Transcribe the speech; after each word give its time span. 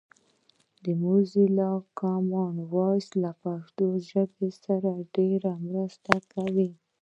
موزیلا 1.03 1.71
کامن 1.99 2.55
وایس 2.73 3.07
له 3.23 3.31
پښتو 3.43 3.85
ژبې 4.09 4.49
سره 4.63 4.89
ډېره 5.15 5.51
مرسته 5.67 6.13
کوي 6.33 6.69